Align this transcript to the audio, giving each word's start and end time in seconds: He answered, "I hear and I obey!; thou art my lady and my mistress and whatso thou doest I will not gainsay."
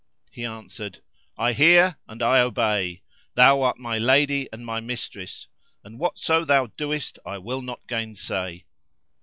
He 0.31 0.45
answered, 0.45 1.03
"I 1.37 1.53
hear 1.53 1.95
and 2.07 2.23
I 2.23 2.39
obey!; 2.39 3.03
thou 3.35 3.61
art 3.61 3.77
my 3.77 3.99
lady 3.99 4.49
and 4.51 4.65
my 4.65 4.79
mistress 4.79 5.47
and 5.83 5.99
whatso 5.99 6.43
thou 6.43 6.71
doest 6.75 7.19
I 7.23 7.37
will 7.37 7.61
not 7.61 7.85
gainsay." 7.87 8.65